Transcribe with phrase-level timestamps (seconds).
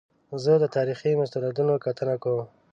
[0.43, 2.45] زه د تاریخي مستندونو کتنه کوم.